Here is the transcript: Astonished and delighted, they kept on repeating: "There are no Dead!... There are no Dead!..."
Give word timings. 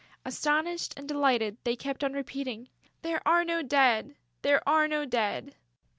Astonished 0.25 0.95
and 0.97 1.07
delighted, 1.07 1.57
they 1.63 1.75
kept 1.75 2.03
on 2.03 2.13
repeating: 2.13 2.69
"There 3.03 3.21
are 3.23 3.45
no 3.45 3.61
Dead!... 3.61 4.15
There 4.41 4.67
are 4.67 4.87
no 4.87 5.05
Dead!..." 5.05 5.53